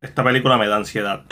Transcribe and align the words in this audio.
Esta 0.00 0.22
película 0.22 0.56
me 0.56 0.68
da 0.68 0.76
ansiedad. 0.76 1.24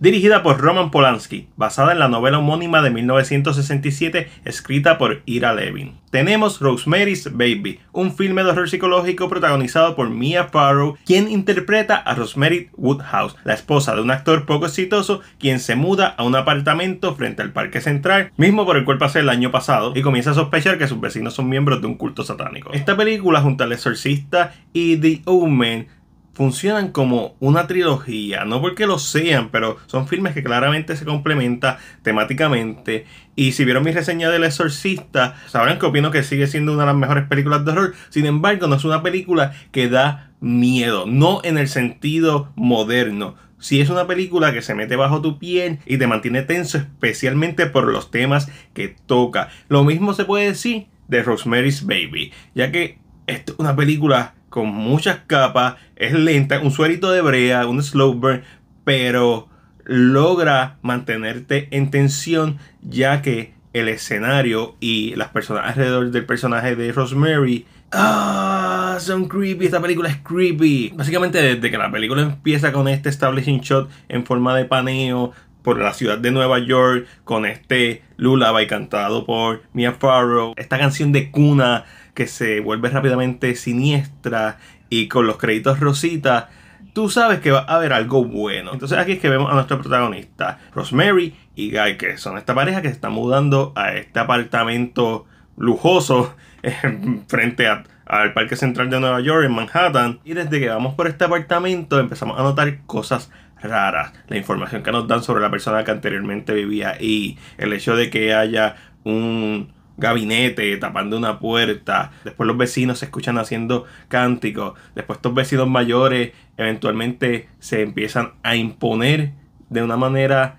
Dirigida 0.00 0.42
por 0.42 0.58
Roman 0.58 0.90
Polanski, 0.90 1.48
basada 1.56 1.92
en 1.92 1.98
la 1.98 2.08
novela 2.08 2.38
homónima 2.38 2.82
de 2.82 2.90
1967 2.90 4.28
escrita 4.44 4.98
por 4.98 5.22
Ira 5.26 5.54
Levin. 5.54 5.98
Tenemos 6.10 6.60
Rosemary's 6.60 7.30
Baby, 7.32 7.80
un 7.92 8.14
filme 8.14 8.42
de 8.42 8.50
horror 8.50 8.70
psicológico 8.70 9.28
protagonizado 9.28 9.96
por 9.96 10.08
Mia 10.08 10.44
Farrow, 10.44 10.96
quien 11.04 11.28
interpreta 11.28 11.96
a 11.96 12.14
Rosemary 12.14 12.70
Woodhouse, 12.76 13.36
la 13.44 13.54
esposa 13.54 13.94
de 13.94 14.02
un 14.02 14.10
actor 14.10 14.46
poco 14.46 14.66
exitoso, 14.66 15.20
quien 15.38 15.60
se 15.60 15.76
muda 15.76 16.14
a 16.16 16.24
un 16.24 16.36
apartamento 16.36 17.14
frente 17.16 17.42
al 17.42 17.52
Parque 17.52 17.80
Central, 17.80 18.32
mismo 18.36 18.64
por 18.64 18.76
el 18.76 18.84
cual 18.84 18.98
pasé 18.98 19.20
el 19.20 19.28
año 19.28 19.50
pasado, 19.50 19.92
y 19.94 20.02
comienza 20.02 20.30
a 20.30 20.34
sospechar 20.34 20.78
que 20.78 20.88
sus 20.88 21.00
vecinos 21.00 21.34
son 21.34 21.48
miembros 21.48 21.80
de 21.80 21.86
un 21.86 21.96
culto 21.96 22.24
satánico. 22.24 22.72
Esta 22.72 22.96
película, 22.96 23.40
junto 23.40 23.64
al 23.64 23.72
exorcista 23.72 24.54
y 24.72 24.96
The 24.96 25.22
Omen, 25.26 25.88
funcionan 26.36 26.92
como 26.92 27.34
una 27.40 27.66
trilogía, 27.66 28.44
no 28.44 28.60
porque 28.60 28.86
lo 28.86 28.98
sean, 28.98 29.48
pero 29.50 29.78
son 29.86 30.06
filmes 30.06 30.34
que 30.34 30.42
claramente 30.42 30.94
se 30.94 31.06
complementan 31.06 31.78
temáticamente. 32.02 33.06
Y 33.36 33.52
si 33.52 33.64
vieron 33.64 33.84
mi 33.84 33.90
reseña 33.90 34.28
del 34.28 34.44
Exorcista, 34.44 35.36
sabrán 35.46 35.78
que 35.78 35.86
opino 35.86 36.10
que 36.10 36.22
sigue 36.22 36.46
siendo 36.46 36.74
una 36.74 36.82
de 36.82 36.88
las 36.88 36.96
mejores 36.96 37.26
películas 37.26 37.64
de 37.64 37.72
horror. 37.72 37.94
Sin 38.10 38.26
embargo, 38.26 38.66
no 38.66 38.74
es 38.74 38.84
una 38.84 39.02
película 39.02 39.54
que 39.72 39.88
da 39.88 40.30
miedo, 40.40 41.06
no 41.06 41.40
en 41.42 41.56
el 41.56 41.68
sentido 41.68 42.52
moderno. 42.54 43.36
Si 43.58 43.80
es 43.80 43.88
una 43.88 44.06
película 44.06 44.52
que 44.52 44.60
se 44.60 44.74
mete 44.74 44.94
bajo 44.94 45.22
tu 45.22 45.38
piel 45.38 45.78
y 45.86 45.96
te 45.96 46.06
mantiene 46.06 46.42
tenso, 46.42 46.76
especialmente 46.76 47.64
por 47.64 47.90
los 47.90 48.10
temas 48.10 48.52
que 48.74 48.94
toca. 49.06 49.48
Lo 49.68 49.84
mismo 49.84 50.12
se 50.12 50.26
puede 50.26 50.48
decir 50.48 50.88
de 51.08 51.22
Rosemary's 51.22 51.86
Baby, 51.86 52.34
ya 52.54 52.70
que 52.70 52.98
es 53.26 53.42
una 53.56 53.74
película 53.74 54.34
con 54.48 54.68
muchas 54.68 55.20
capas, 55.26 55.76
es 55.96 56.12
lenta, 56.12 56.60
un 56.60 56.70
suerito 56.70 57.10
de 57.10 57.20
brea, 57.20 57.66
un 57.66 57.82
slow 57.82 58.14
burn, 58.14 58.42
pero 58.84 59.48
logra 59.84 60.78
mantenerte 60.82 61.68
en 61.70 61.90
tensión 61.90 62.58
ya 62.82 63.22
que 63.22 63.54
el 63.72 63.88
escenario 63.88 64.76
y 64.80 65.14
las 65.16 65.28
personas 65.28 65.66
alrededor 65.66 66.10
del 66.10 66.24
personaje 66.24 66.76
de 66.76 66.92
Rosemary 66.92 67.66
Ah, 67.92 68.98
son 69.00 69.28
creepy. 69.28 69.66
Esta 69.66 69.80
película 69.80 70.08
es 70.08 70.16
creepy. 70.16 70.92
Básicamente, 70.94 71.40
desde 71.40 71.70
que 71.70 71.78
la 71.78 71.90
película 71.90 72.22
empieza 72.22 72.72
con 72.72 72.88
este 72.88 73.08
establishing 73.08 73.60
shot 73.60 73.88
en 74.08 74.26
forma 74.26 74.56
de 74.56 74.64
paneo 74.64 75.32
por 75.66 75.80
la 75.80 75.94
ciudad 75.94 76.18
de 76.18 76.30
Nueva 76.30 76.60
York, 76.60 77.08
con 77.24 77.44
este 77.44 78.04
lullaby 78.18 78.68
cantado 78.68 79.26
por 79.26 79.64
Mia 79.72 79.90
Farrow, 79.90 80.54
esta 80.56 80.78
canción 80.78 81.10
de 81.10 81.32
cuna 81.32 81.84
que 82.14 82.28
se 82.28 82.60
vuelve 82.60 82.88
rápidamente 82.88 83.52
siniestra 83.56 84.58
y 84.90 85.08
con 85.08 85.26
los 85.26 85.38
créditos 85.38 85.80
rositas, 85.80 86.44
tú 86.92 87.10
sabes 87.10 87.40
que 87.40 87.50
va 87.50 87.64
a 87.66 87.74
haber 87.74 87.92
algo 87.92 88.24
bueno. 88.24 88.74
Entonces 88.74 88.96
aquí 88.96 89.14
es 89.14 89.18
que 89.18 89.28
vemos 89.28 89.50
a 89.50 89.54
nuestro 89.54 89.80
protagonista, 89.80 90.60
Rosemary 90.72 91.34
y 91.56 91.72
Guy, 91.76 91.96
que 91.96 92.16
son 92.16 92.38
esta 92.38 92.54
pareja 92.54 92.80
que 92.80 92.86
se 92.86 92.94
está 92.94 93.08
mudando 93.08 93.72
a 93.74 93.92
este 93.94 94.20
apartamento 94.20 95.26
lujoso 95.56 96.36
frente 97.26 97.66
al 97.66 98.32
Parque 98.34 98.54
Central 98.54 98.88
de 98.88 99.00
Nueva 99.00 99.20
York 99.20 99.44
en 99.44 99.52
Manhattan. 99.52 100.20
Y 100.22 100.34
desde 100.34 100.60
que 100.60 100.68
vamos 100.68 100.94
por 100.94 101.08
este 101.08 101.24
apartamento 101.24 101.98
empezamos 101.98 102.38
a 102.38 102.44
notar 102.44 102.82
cosas 102.86 103.32
raras. 103.62 104.12
La 104.28 104.36
información 104.36 104.82
que 104.82 104.92
nos 104.92 105.08
dan 105.08 105.22
sobre 105.22 105.42
la 105.42 105.50
persona 105.50 105.84
que 105.84 105.90
anteriormente 105.90 106.52
vivía 106.54 106.96
y 107.00 107.38
el 107.58 107.72
hecho 107.72 107.96
de 107.96 108.10
que 108.10 108.34
haya 108.34 108.76
un 109.04 109.72
gabinete, 109.96 110.76
tapando 110.76 111.16
una 111.16 111.38
puerta. 111.38 112.12
Después 112.24 112.46
los 112.46 112.56
vecinos 112.56 112.98
se 112.98 113.06
escuchan 113.06 113.38
haciendo 113.38 113.84
cánticos. 114.08 114.78
Después 114.94 115.18
estos 115.18 115.34
vecinos 115.34 115.68
mayores 115.68 116.32
eventualmente 116.56 117.48
se 117.58 117.82
empiezan 117.82 118.32
a 118.42 118.56
imponer 118.56 119.32
de 119.70 119.82
una 119.82 119.96
manera 119.96 120.58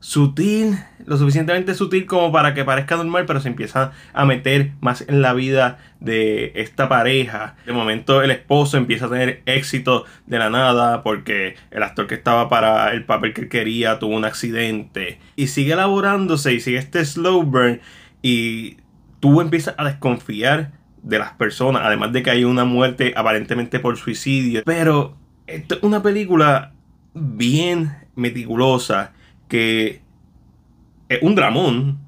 sutil, 0.00 0.78
lo 1.04 1.16
suficientemente 1.16 1.74
sutil 1.74 2.06
como 2.06 2.30
para 2.30 2.54
que 2.54 2.64
parezca 2.64 2.96
normal, 2.96 3.24
pero 3.26 3.40
se 3.40 3.48
empiezan 3.48 3.90
a 4.12 4.24
meter 4.24 4.72
más 4.80 5.04
en 5.08 5.22
la 5.22 5.32
vida 5.32 5.78
de 6.00 6.52
esta 6.54 6.88
pareja. 6.88 7.56
De 7.66 7.72
momento 7.72 8.22
el 8.22 8.30
esposo 8.30 8.76
empieza 8.76 9.06
a 9.06 9.10
tener 9.10 9.42
éxito 9.46 10.04
de 10.26 10.38
la 10.38 10.50
nada 10.50 11.02
porque 11.02 11.56
el 11.70 11.82
actor 11.82 12.06
que 12.06 12.14
estaba 12.14 12.48
para 12.48 12.92
el 12.92 13.04
papel 13.04 13.32
que 13.32 13.48
quería 13.48 13.98
tuvo 13.98 14.16
un 14.16 14.24
accidente 14.24 15.18
y 15.34 15.48
sigue 15.48 15.72
elaborándose 15.72 16.52
y 16.52 16.60
sigue 16.60 16.78
este 16.78 17.04
slow 17.04 17.42
burn 17.42 17.80
y 18.22 18.76
tú 19.20 19.40
empiezas 19.40 19.74
a 19.78 19.84
desconfiar 19.84 20.72
de 21.02 21.18
las 21.18 21.32
personas, 21.32 21.82
además 21.84 22.12
de 22.12 22.22
que 22.22 22.30
hay 22.30 22.44
una 22.44 22.64
muerte 22.64 23.14
aparentemente 23.16 23.78
por 23.78 23.96
suicidio. 23.96 24.62
Pero 24.64 25.16
esto 25.46 25.76
es 25.76 25.82
una 25.82 26.02
película 26.02 26.72
bien 27.14 27.92
meticulosa 28.14 29.12
que 29.48 30.00
es 31.08 31.22
un 31.22 31.34
dramón, 31.34 31.98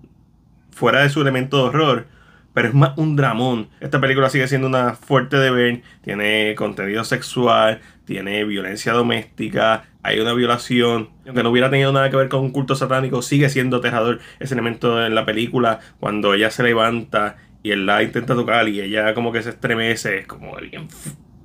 fuera 0.70 1.02
de 1.02 1.10
su 1.10 1.20
elemento 1.20 1.56
de 1.56 1.62
horror, 1.64 2.06
pero 2.54 2.68
es 2.68 2.74
más 2.74 2.96
un 2.96 3.16
dramón. 3.16 3.68
Esta 3.80 4.00
película 4.00 4.30
sigue 4.30 4.48
siendo 4.48 4.66
una 4.66 4.94
fuerte 4.94 5.36
de 5.36 5.50
ver, 5.50 5.82
tiene 6.02 6.54
contenido 6.56 7.04
sexual, 7.04 7.80
tiene 8.04 8.44
violencia 8.44 8.92
doméstica, 8.92 9.84
hay 10.02 10.18
una 10.20 10.32
violación. 10.32 11.10
Aunque 11.26 11.42
no 11.42 11.50
hubiera 11.50 11.70
tenido 11.70 11.92
nada 11.92 12.10
que 12.10 12.16
ver 12.16 12.28
con 12.28 12.40
un 12.40 12.50
culto 12.50 12.74
satánico, 12.74 13.22
sigue 13.22 13.48
siendo 13.48 13.76
aterrador 13.76 14.20
ese 14.40 14.54
elemento 14.54 15.04
en 15.04 15.14
la 15.14 15.24
película 15.24 15.80
cuando 16.00 16.34
ella 16.34 16.50
se 16.50 16.62
levanta 16.62 17.36
y 17.62 17.72
él 17.72 17.86
la 17.86 18.02
intenta 18.02 18.34
tocar 18.34 18.68
y 18.68 18.80
ella 18.80 19.14
como 19.14 19.30
que 19.32 19.42
se 19.42 19.50
estremece, 19.50 20.18
es 20.18 20.26
como 20.26 20.56
bien 20.56 20.88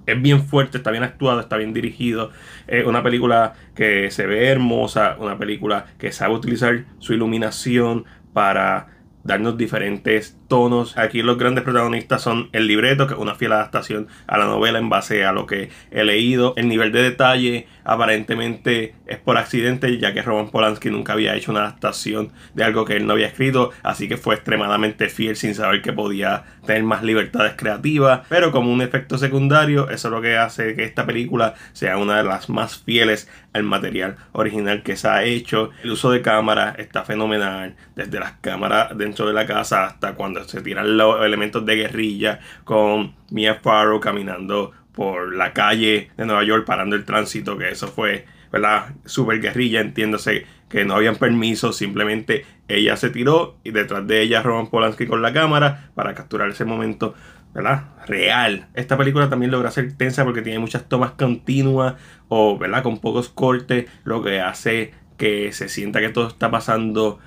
es 0.05 0.21
bien 0.21 0.43
fuerte, 0.43 0.77
está 0.77 0.91
bien 0.91 1.03
actuado, 1.03 1.39
está 1.39 1.57
bien 1.57 1.73
dirigido. 1.73 2.31
Es 2.67 2.85
una 2.85 3.03
película 3.03 3.53
que 3.75 4.11
se 4.11 4.25
ve 4.25 4.47
hermosa, 4.47 5.17
una 5.19 5.37
película 5.37 5.85
que 5.97 6.11
sabe 6.11 6.33
utilizar 6.33 6.85
su 6.99 7.13
iluminación 7.13 8.05
para 8.33 8.87
darnos 9.23 9.57
diferentes 9.57 10.37
tonos. 10.53 10.95
Aquí 10.99 11.23
los 11.23 11.39
grandes 11.39 11.63
protagonistas 11.63 12.21
son 12.21 12.49
el 12.51 12.67
libreto, 12.67 13.07
que 13.07 13.15
es 13.15 13.19
una 13.19 13.33
fiel 13.33 13.53
adaptación 13.53 14.07
a 14.27 14.37
la 14.37 14.45
novela 14.45 14.77
en 14.77 14.87
base 14.87 15.25
a 15.25 15.31
lo 15.31 15.47
que 15.47 15.69
he 15.89 16.03
leído. 16.03 16.53
El 16.57 16.67
nivel 16.67 16.91
de 16.91 17.01
detalle 17.01 17.65
aparentemente 17.83 18.93
es 19.07 19.17
por 19.17 19.39
accidente, 19.39 19.97
ya 19.97 20.13
que 20.13 20.21
Roman 20.21 20.51
Polanski 20.51 20.91
nunca 20.91 21.13
había 21.13 21.35
hecho 21.35 21.49
una 21.49 21.61
adaptación 21.61 22.31
de 22.53 22.63
algo 22.63 22.85
que 22.85 22.97
él 22.97 23.07
no 23.07 23.13
había 23.13 23.25
escrito, 23.25 23.71
así 23.81 24.07
que 24.07 24.15
fue 24.15 24.35
extremadamente 24.35 25.09
fiel 25.09 25.35
sin 25.35 25.55
saber 25.55 25.81
que 25.81 25.91
podía 25.91 26.43
tener 26.67 26.83
más 26.83 27.01
libertades 27.01 27.53
creativas. 27.57 28.21
Pero 28.29 28.51
como 28.51 28.71
un 28.71 28.83
efecto 28.83 29.17
secundario, 29.17 29.89
eso 29.89 30.09
es 30.09 30.11
lo 30.11 30.21
que 30.21 30.37
hace 30.37 30.75
que 30.75 30.83
esta 30.83 31.07
película 31.07 31.55
sea 31.71 31.97
una 31.97 32.17
de 32.17 32.25
las 32.25 32.47
más 32.47 32.77
fieles 32.77 33.27
al 33.53 33.63
material 33.63 34.17
original 34.33 34.83
que 34.83 34.95
se 34.97 35.07
ha 35.07 35.23
hecho. 35.23 35.71
El 35.83 35.91
uso 35.91 36.11
de 36.11 36.21
cámara 36.21 36.75
está 36.77 37.03
fenomenal, 37.03 37.75
desde 37.95 38.19
las 38.19 38.33
cámaras 38.33 38.95
dentro 38.95 39.27
de 39.27 39.33
la 39.33 39.47
casa 39.47 39.85
hasta 39.85 40.13
cuando 40.13 40.42
se 40.43 40.61
tiran 40.61 40.97
los 40.97 41.23
elementos 41.23 41.65
de 41.65 41.75
guerrilla 41.75 42.39
con 42.63 43.15
Mia 43.31 43.55
Farrow 43.55 43.99
caminando 43.99 44.71
por 44.93 45.35
la 45.35 45.53
calle 45.53 46.11
de 46.15 46.25
Nueva 46.25 46.43
York 46.43 46.65
parando 46.65 46.95
el 46.95 47.05
tránsito, 47.05 47.57
que 47.57 47.69
eso 47.69 47.87
fue, 47.87 48.25
¿verdad? 48.51 48.93
Super 49.05 49.41
guerrilla, 49.41 49.81
entiéndose 49.81 50.45
que 50.69 50.85
no 50.85 50.95
habían 50.95 51.17
permiso, 51.17 51.73
simplemente 51.73 52.45
ella 52.67 52.95
se 52.95 53.09
tiró 53.09 53.57
y 53.63 53.71
detrás 53.71 54.07
de 54.07 54.21
ella 54.21 54.41
Roman 54.41 54.69
Polanski 54.69 55.05
con 55.05 55.21
la 55.21 55.33
cámara 55.33 55.91
para 55.95 56.13
capturar 56.13 56.49
ese 56.49 56.65
momento, 56.65 57.13
¿verdad? 57.53 57.85
Real. 58.07 58.67
Esta 58.73 58.97
película 58.97 59.29
también 59.29 59.51
logra 59.51 59.71
ser 59.71 59.93
tensa 59.93 60.23
porque 60.23 60.41
tiene 60.41 60.59
muchas 60.59 60.87
tomas 60.87 61.11
continuas 61.11 61.95
o, 62.27 62.57
¿verdad? 62.57 62.83
Con 62.83 62.99
pocos 62.99 63.29
cortes, 63.29 63.85
lo 64.03 64.23
que 64.23 64.41
hace 64.41 64.93
que 65.17 65.51
se 65.51 65.69
sienta 65.69 65.99
que 65.99 66.09
todo 66.09 66.27
está 66.27 66.49
pasando 66.49 67.19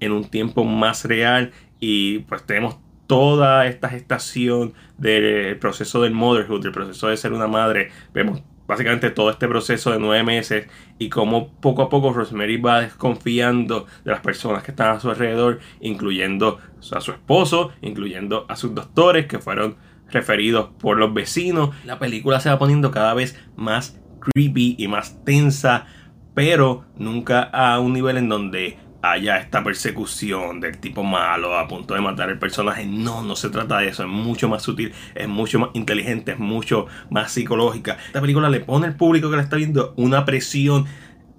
en 0.00 0.12
un 0.12 0.28
tiempo 0.28 0.64
más 0.64 1.04
real 1.04 1.52
y 1.80 2.20
pues 2.20 2.44
tenemos 2.44 2.78
toda 3.06 3.66
esta 3.66 3.88
gestación 3.88 4.74
del 4.96 5.58
proceso 5.58 6.02
del 6.02 6.12
motherhood, 6.12 6.62
del 6.62 6.72
proceso 6.72 7.08
de 7.08 7.16
ser 7.16 7.32
una 7.32 7.48
madre. 7.48 7.90
Vemos 8.14 8.42
básicamente 8.68 9.10
todo 9.10 9.30
este 9.30 9.48
proceso 9.48 9.90
de 9.90 9.98
nueve 9.98 10.22
meses 10.22 10.68
y 11.00 11.08
cómo 11.08 11.52
poco 11.54 11.82
a 11.82 11.88
poco 11.88 12.12
Rosemary 12.12 12.56
va 12.58 12.82
desconfiando 12.82 13.86
de 14.04 14.12
las 14.12 14.20
personas 14.20 14.62
que 14.62 14.70
están 14.70 14.94
a 14.94 15.00
su 15.00 15.10
alrededor, 15.10 15.58
incluyendo 15.80 16.60
a 16.92 17.00
su 17.00 17.10
esposo, 17.10 17.72
incluyendo 17.82 18.46
a 18.48 18.54
sus 18.54 18.72
doctores 18.72 19.26
que 19.26 19.40
fueron 19.40 19.74
referidos 20.12 20.68
por 20.78 20.98
los 20.98 21.12
vecinos. 21.12 21.70
La 21.84 21.98
película 21.98 22.38
se 22.38 22.48
va 22.48 22.60
poniendo 22.60 22.92
cada 22.92 23.14
vez 23.14 23.36
más 23.56 24.00
creepy 24.20 24.76
y 24.78 24.86
más 24.86 25.24
tensa, 25.24 25.86
pero 26.34 26.84
nunca 26.96 27.42
a 27.42 27.80
un 27.80 27.92
nivel 27.92 28.18
en 28.18 28.28
donde 28.28 28.78
haya 29.02 29.38
esta 29.38 29.64
persecución 29.64 30.60
del 30.60 30.78
tipo 30.78 31.02
malo 31.02 31.56
a 31.58 31.66
punto 31.68 31.94
de 31.94 32.00
matar 32.00 32.28
al 32.28 32.38
personaje. 32.38 32.84
No, 32.86 33.22
no 33.22 33.36
se 33.36 33.50
trata 33.50 33.78
de 33.78 33.88
eso. 33.88 34.02
Es 34.02 34.08
mucho 34.08 34.48
más 34.48 34.62
sutil, 34.62 34.92
es 35.14 35.28
mucho 35.28 35.58
más 35.58 35.70
inteligente, 35.74 36.32
es 36.32 36.38
mucho 36.38 36.86
más 37.10 37.32
psicológica. 37.32 37.96
Esta 38.06 38.20
película 38.20 38.50
le 38.50 38.60
pone 38.60 38.86
al 38.86 38.96
público 38.96 39.30
que 39.30 39.36
la 39.36 39.42
está 39.42 39.56
viendo 39.56 39.94
una 39.96 40.24
presión 40.24 40.86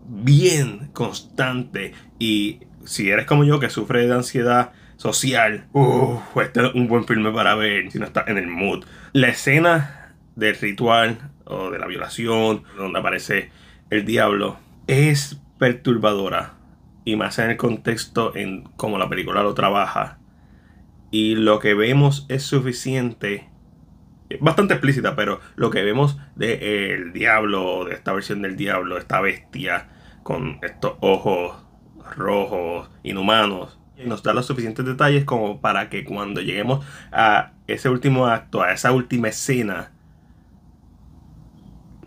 bien 0.07 0.89
constante. 0.93 1.93
Y 2.19 2.61
si 2.85 3.09
eres 3.09 3.25
como 3.25 3.43
yo 3.43 3.59
que 3.59 3.69
sufre 3.69 4.07
de 4.07 4.13
ansiedad 4.13 4.71
social, 4.97 5.65
uff, 5.73 6.37
este 6.37 6.65
es 6.65 6.73
un 6.73 6.87
buen 6.87 7.05
filme 7.05 7.31
para 7.31 7.55
ver 7.55 7.91
si 7.91 7.99
no 7.99 8.05
estás 8.05 8.27
en 8.27 8.37
el 8.37 8.47
mood. 8.47 8.85
La 9.13 9.29
escena 9.29 10.15
del 10.35 10.55
ritual 10.55 11.31
o 11.45 11.69
de 11.69 11.79
la 11.79 11.87
violación, 11.87 12.63
donde 12.77 12.99
aparece 12.99 13.51
el 13.89 14.05
diablo, 14.05 14.57
es 14.87 15.39
perturbadora. 15.57 16.60
Y 17.03 17.15
más 17.15 17.39
en 17.39 17.51
el 17.51 17.57
contexto 17.57 18.36
en 18.36 18.63
cómo 18.75 18.98
la 18.98 19.09
película 19.09 19.44
lo 19.44 19.53
trabaja. 19.53 20.19
Y 21.09 21.36
lo 21.36 21.59
que 21.59 21.74
vemos 21.74 22.25
es 22.30 22.44
suficiente. 22.44 23.50
Bastante 24.39 24.75
explícita, 24.75 25.15
pero 25.15 25.42
lo 25.56 25.69
que 25.71 25.83
vemos 25.83 26.18
de 26.36 26.94
el 26.94 27.12
diablo, 27.12 27.86
de 27.86 27.95
esta 27.95 28.13
versión 28.13 28.42
del 28.42 28.56
diablo, 28.56 28.98
esta 28.98 29.19
bestia 29.19 29.89
con 30.24 30.59
estos 30.62 30.94
ojos 31.01 31.62
rojos, 32.15 32.89
inhumanos, 33.03 33.80
nos 34.06 34.24
da 34.24 34.33
los 34.33 34.45
suficientes 34.45 34.86
detalles 34.86 35.25
como 35.25 35.62
para 35.62 35.89
que 35.89 36.03
cuando 36.03 36.42
lleguemos 36.42 36.86
a 37.12 37.53
ese 37.68 37.89
último 37.89 38.27
acto, 38.27 38.62
a 38.62 38.71
esa 38.74 38.92
última 38.92 39.30
escena, 39.30 39.92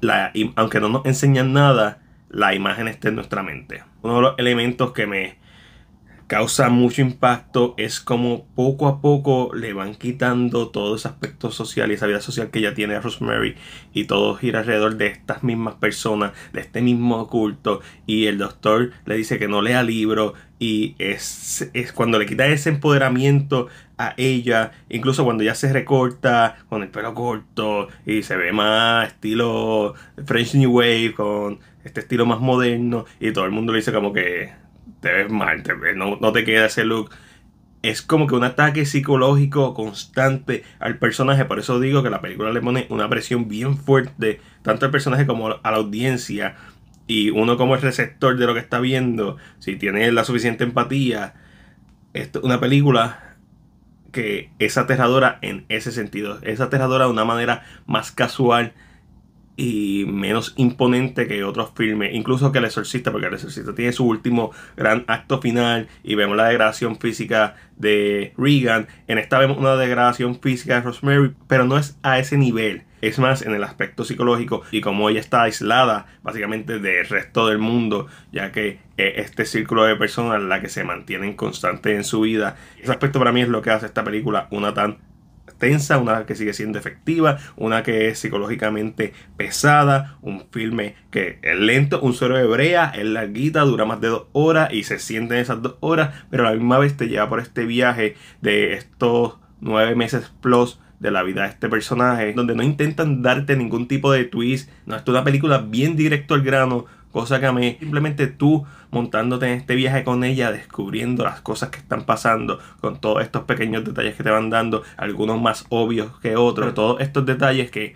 la, 0.01 0.33
aunque 0.57 0.81
no 0.81 0.89
nos 0.89 1.07
enseñan 1.07 1.53
nada, 1.53 2.01
la 2.35 2.53
imagen 2.53 2.89
esté 2.89 3.09
en 3.09 3.15
nuestra 3.15 3.43
mente. 3.43 3.85
Uno 4.03 4.17
de 4.17 4.23
los 4.23 4.35
elementos 4.39 4.93
que 4.93 5.07
me 5.07 5.37
causa 6.27 6.69
mucho 6.69 7.03
impacto 7.03 7.75
es 7.77 8.01
como 8.01 8.47
poco 8.55 8.89
a 8.89 9.01
poco 9.01 9.51
le 9.55 9.73
van 9.73 9.95
quitando 9.95 10.69
todo 10.69 10.97
ese 10.97 11.09
aspecto 11.09 11.51
social 11.51 11.91
y 11.91 11.95
esa 11.95 12.07
vida 12.07 12.21
social 12.21 12.51
que 12.51 12.61
ya 12.61 12.75
tiene 12.75 12.99
Rosemary 13.01 13.57
y 13.93 14.05
todo 14.05 14.35
gira 14.37 14.61
alrededor 14.61 14.97
de 14.97 15.09
estas 15.09 15.43
mismas 15.43 15.75
personas, 15.75 16.33
de 16.53 16.61
este 16.61 16.83
mismo 16.83 17.29
culto. 17.29 17.81
Y 18.07 18.27
el 18.27 18.39
doctor 18.39 18.93
le 19.07 19.17
dice 19.17 19.39
que 19.39 19.49
no 19.49 19.63
lea 19.63 19.83
libros 19.83 20.35
y 20.59 20.95
es, 20.99 21.71
es 21.75 21.93
cuando 21.93 22.19
le 22.19 22.27
quita 22.27 22.47
ese 22.47 22.71
empoderamiento 22.71 23.69
a 23.99 24.15
ella, 24.17 24.73
incluso 24.89 25.25
cuando 25.25 25.45
ya 25.45 25.55
se 25.55 25.73
recorta 25.73 26.57
con 26.69 26.83
el 26.83 26.89
pelo 26.89 27.15
corto 27.15 27.89
y 28.07 28.23
se 28.23 28.37
ve 28.37 28.53
más 28.53 29.09
estilo 29.09 29.95
French 30.25 30.55
New 30.55 30.73
Wave 30.73 31.15
con 31.15 31.61
este 31.85 32.01
estilo 32.01 32.25
más 32.27 32.41
moderno 32.41 33.05
y 33.21 33.33
todo 33.33 33.45
el 33.45 33.51
mundo 33.51 33.73
le 33.73 33.81
dice 33.81 33.93
como 33.93 34.13
que 34.13 34.64
te 35.05 35.13
ves 35.13 35.31
mal, 35.31 35.63
no, 35.97 36.33
te 36.33 36.45
queda 36.45 36.65
ese 36.65 36.85
look. 36.87 37.11
Es 37.83 38.01
como 38.01 38.27
que 38.27 38.35
un 38.35 38.45
ataque 38.45 38.87
psicológico 38.87 39.75
constante 39.75 40.65
al 40.81 40.97
personaje. 40.97 41.45
Por 41.45 41.59
eso 41.59 41.79
digo 41.79 42.03
que 42.03 42.09
la 42.09 42.23
película 42.23 42.51
le 42.51 42.63
pone 42.63 42.87
una 42.89 43.11
presión 43.11 43.47
bien 43.47 43.77
fuerte, 43.77 44.41
tanto 44.63 44.87
al 44.87 44.91
personaje 44.91 45.27
como 45.27 45.51
a 45.51 45.71
la 45.71 45.77
audiencia. 45.77 46.57
Y 47.07 47.29
uno 47.29 47.59
como 47.59 47.75
el 47.75 47.83
receptor 47.83 48.39
de 48.39 48.47
lo 48.47 48.55
que 48.55 48.61
está 48.61 48.81
viendo, 48.81 49.37
si 49.59 49.77
tiene 49.77 50.11
la 50.11 50.25
suficiente 50.25 50.65
empatía, 50.65 51.35
es 52.15 52.31
una 52.43 52.59
película 52.59 53.37
que 54.11 54.53
es 54.59 54.79
aterradora 54.79 55.39
en 55.43 55.67
ese 55.69 55.93
sentido. 55.93 56.39
Es 56.41 56.63
aterradora 56.63 57.05
de 57.05 57.11
una 57.11 57.27
manera 57.27 57.65
más 57.85 58.11
casual 58.11 58.73
y 59.57 60.05
menos 60.09 60.53
imponente 60.57 61.29
que 61.29 61.45
otros 61.45 61.73
filmes, 61.77 62.15
incluso 62.15 62.51
que 62.51 62.59
El 62.59 62.65
Exorcista, 62.65 63.13
porque 63.13 63.29
El 63.29 63.35
Exorcista 63.35 63.75
tiene 63.75 63.93
su 63.93 64.05
último 64.05 64.51
gran 64.77 65.05
acto 65.07 65.41
final 65.41 65.89
y 66.03 66.17
vemos 66.17 66.37
la 66.37 66.49
degradación 66.49 66.99
física 66.99 67.57
de 67.77 68.33
Regan. 68.37 68.89
En 69.07 69.19
esta 69.19 69.39
vemos 69.39 69.59
una 69.59 69.77
degradación 69.77 70.41
física 70.41 70.75
de 70.75 70.81
Rosemary, 70.81 71.35
pero 71.47 71.67
no 71.67 71.79
es 71.79 71.99
a 72.03 72.19
ese 72.19 72.37
nivel. 72.37 72.83
Es 73.01 73.19
más 73.19 73.43
en 73.43 73.55
el 73.55 73.63
aspecto 73.63 74.05
psicológico 74.05 74.63
y 74.71 74.81
como 74.81 75.11
ella 75.11 75.21
está 75.21 75.43
aislada 75.43 76.07
básicamente 76.23 76.79
del 76.79 77.07
resto 77.07 77.47
del 77.47 77.59
mundo, 77.59 78.07
ya 78.33 78.51
que 78.51 78.79
este 78.97 79.45
círculo 79.45 79.85
de 79.85 79.95
personas 79.97 80.43
la 80.43 80.61
que 80.63 80.71
se 80.71 80.85
mantienen 80.85 81.35
constante 81.35 81.95
en 81.95 82.05
su 82.05 82.23
vida. 82.23 82.57
Ese 82.81 82.91
aspecto 82.91 83.19
para 83.19 83.31
mí 83.31 83.43
es 83.43 83.49
lo 83.49 83.61
que 83.61 83.71
hace 83.71 83.87
esta 83.87 84.05
película 84.05 84.49
una 84.51 84.73
tan 84.73 84.99
tensa, 85.59 85.99
una 85.99 86.27
que 86.27 86.35
sigue 86.35 86.53
siendo 86.53 86.79
efectiva, 86.79 87.39
una 87.57 87.83
que 87.83 88.09
es 88.09 88.19
psicológicamente 88.19 89.13
pesada, 89.37 90.19
un 90.23 90.45
filme 90.51 90.95
que 91.11 91.39
es 91.43 91.59
lento, 91.59 92.01
un 92.01 92.15
suero 92.15 92.39
hebrea, 92.39 92.93
es 92.95 93.05
larguita, 93.05 93.61
dura 93.63 93.85
más 93.85 94.01
de 94.01 94.09
dos 94.09 94.27
horas 94.33 94.73
y 94.73 94.85
se 94.85 94.99
siente 94.99 95.35
en 95.35 95.41
esas 95.41 95.63
dos 95.63 95.77
horas, 95.81 96.15
pero 96.31 96.47
a 96.47 96.51
la 96.51 96.57
misma 96.57 96.79
vez 96.79 96.97
te 96.97 97.09
lleva 97.09 97.29
por 97.29 97.41
este 97.41 97.65
viaje 97.65 98.17
de 98.41 98.75
estos 98.75 99.39
nueve 99.61 99.95
meses 99.95 100.33
plus 100.41 100.79
de 101.01 101.11
la 101.11 101.23
vida 101.23 101.43
de 101.43 101.49
este 101.49 101.69
personaje, 101.69 102.33
donde 102.33 102.55
no 102.55 102.63
intentan 102.63 103.23
darte 103.23 103.57
ningún 103.57 103.89
tipo 103.89 104.11
de 104.11 104.25
twist, 104.25 104.71
no, 104.87 104.97
es 104.97 105.03
una 105.07 105.25
película 105.25 105.59
bien 105.59 105.97
directo 105.97 106.35
al 106.35 106.43
grano, 106.43 106.87
Cosa 107.15 107.39
que 107.39 107.47
a 107.47 107.53
mí, 107.53 107.77
simplemente 107.79 108.27
tú 108.27 108.67
montándote 108.91 109.47
en 109.47 109.53
este 109.53 109.77
viaje 109.77 110.03
con 110.03 110.25
ella, 110.25 110.51
descubriendo 110.51 111.23
las 111.23 111.41
cosas 111.41 111.69
que 111.69 111.79
están 111.79 112.07
pasando, 112.07 112.59
con 112.81 113.01
todos 113.01 113.23
estos 113.23 113.45
pequeños 113.45 113.85
detalles 113.85 114.17
que 114.17 114.25
te 114.25 114.31
van 114.31 114.51
dando, 114.51 114.83
algunos 114.97 115.41
más 115.41 115.65
obvios 115.69 116.19
que 116.19 116.35
otros, 116.35 116.75
todos 116.75 117.01
estos 117.01 117.25
detalles 117.25 117.71
que 117.71 117.95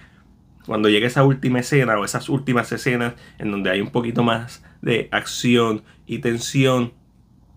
cuando 0.66 0.88
llegue 0.88 1.06
esa 1.06 1.24
última 1.24 1.58
escena 1.58 1.98
o 1.98 2.04
esas 2.04 2.28
últimas 2.28 2.70
escenas 2.70 3.14
en 3.38 3.50
donde 3.50 3.70
hay 3.70 3.80
un 3.80 3.90
poquito 3.90 4.22
más 4.22 4.62
de 4.82 5.08
acción 5.10 5.82
y 6.06 6.18
tensión, 6.18 6.92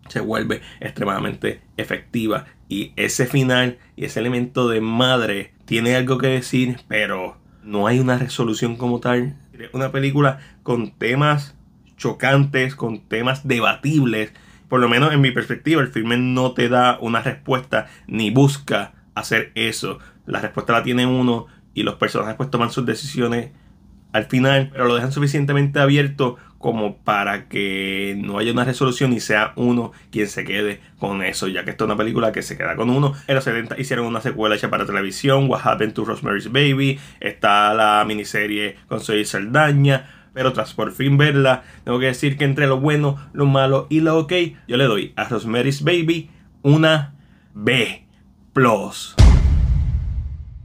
se 0.10 0.20
vuelve 0.20 0.62
extremadamente 0.80 1.62
efectiva. 1.78 2.46
Y 2.70 2.92
ese 2.96 3.28
final 3.28 3.78
y 3.96 4.06
ese 4.06 4.20
elemento 4.20 4.68
de 4.68 4.82
madre 4.82 5.54
tiene 5.66 5.96
algo 5.96 6.18
que 6.18 6.26
decir, 6.26 6.80
pero 6.88 7.38
no 7.64 7.86
hay 7.86 8.00
una 8.00 8.18
resolución 8.18 8.78
como 8.78 9.00
tal 9.00 9.38
una 9.74 9.92
película 9.92 10.40
con 10.64 10.92
temas 10.92 11.56
chocantes, 11.98 12.76
con 12.76 13.02
temas 13.08 13.48
debatibles. 13.48 14.34
Por 14.68 14.80
lo 14.80 14.90
menos 14.90 15.14
en 15.14 15.22
mi 15.22 15.32
perspectiva, 15.32 15.82
el 15.82 15.90
filme 15.90 16.18
no 16.18 16.54
te 16.54 16.70
da 16.70 16.98
una 17.00 17.22
respuesta 17.22 17.88
ni 18.08 18.32
busca 18.32 18.94
hacer 19.16 19.52
eso. 19.56 20.00
La 20.26 20.40
respuesta 20.40 20.74
la 20.74 20.84
tiene 20.84 21.06
uno 21.06 21.48
y 21.74 21.84
los 21.84 21.96
personajes 21.96 22.36
pues 22.36 22.50
toman 22.50 22.72
sus 22.72 22.86
decisiones 22.86 23.52
al 24.14 24.26
final, 24.26 24.70
pero 24.72 24.86
lo 24.86 24.96
dejan 24.96 25.12
suficientemente 25.12 25.80
abierto 25.80 26.38
como 26.62 26.98
para 26.98 27.48
que 27.50 28.16
no 28.18 28.38
haya 28.38 28.52
una 28.52 28.64
resolución 28.64 29.12
y 29.14 29.20
sea 29.20 29.54
uno 29.56 29.92
quien 30.12 30.28
se 30.28 30.46
quede 30.46 30.80
con 31.00 31.24
eso, 31.24 31.48
ya 31.48 31.66
que 31.66 31.72
esta 31.72 31.84
es 31.84 31.86
una 31.88 31.98
película 31.98 32.32
que 32.32 32.42
se 32.42 32.58
queda 32.58 32.76
con 32.76 32.90
uno. 32.90 33.14
En 33.28 33.36
los 33.36 33.44
70 33.44 33.80
hicieron 33.80 34.06
una 34.06 34.22
secuela 34.22 34.56
hecha 34.56 34.70
para 34.70 34.86
televisión, 34.86 35.50
What 35.50 35.62
Happened 35.64 35.94
to 35.94 36.06
Rosemary's 36.06 36.52
Baby, 36.52 37.00
está 37.20 37.74
la 37.74 38.04
miniserie 38.08 38.78
con 38.88 39.02
Soy 39.02 39.26
Saldaña, 39.26 40.10
pero 40.34 40.54
tras 40.54 40.74
por 40.74 40.92
fin 40.92 41.18
verla, 41.18 41.64
tengo 41.84 42.00
que 42.00 42.06
decir 42.06 42.38
que 42.38 42.46
entre 42.46 42.68
lo 42.68 42.80
bueno, 42.80 43.18
lo 43.34 43.46
malo 43.46 43.88
y 43.90 44.00
lo 44.00 44.18
ok, 44.18 44.34
yo 44.68 44.78
le 44.78 44.86
doy 44.86 45.14
a 45.16 45.26
Rosemary's 45.26 45.84
Baby 45.84 46.30
una 46.62 47.16
B+. 47.54 48.06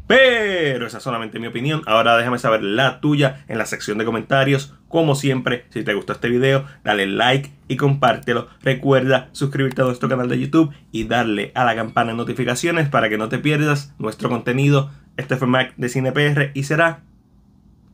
Pero 0.07 0.87
esa 0.87 0.99
es 0.99 1.03
solamente 1.03 1.41
mi 1.41 1.49
opinión. 1.49 1.83
Ahora 1.87 2.17
déjame 2.17 2.39
saber 2.39 2.63
la 2.63 3.01
tuya 3.01 3.45
en 3.49 3.59
la 3.59 3.67
sección 3.67 3.99
de 3.99 4.05
comentarios. 4.05 4.75
Como 4.89 5.15
siempre, 5.17 5.67
si 5.71 5.83
te 5.83 5.95
gustó 5.95 6.13
este 6.13 6.29
video, 6.29 6.65
dale 6.85 7.07
like 7.07 7.51
y 7.67 7.77
compártelo. 7.77 8.49
Recuerda 8.63 9.29
suscribirte 9.33 9.83
a 9.83 9.87
nuestro 9.87 10.09
canal 10.09 10.29
de 10.29 10.39
YouTube 10.39 10.73
y 10.93 11.05
darle 11.05 11.51
a 11.55 11.65
la 11.65 11.75
campana 11.75 12.13
de 12.13 12.19
notificaciones 12.19 12.89
para 12.89 13.09
que 13.09 13.19
no 13.19 13.29
te 13.29 13.39
pierdas 13.39 13.95
nuestro 13.99 14.29
contenido. 14.29 14.91
Este 15.17 15.37
fue 15.37 15.49
Mac 15.49 15.75
de 15.77 15.89
CinePR 15.89 16.51
y 16.55 16.63
será 16.63 17.01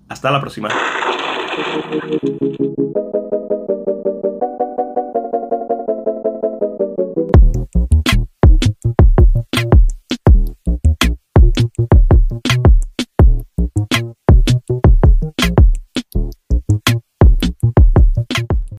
hasta 0.09 0.31
la 0.31 0.41
próxima. 0.41 0.69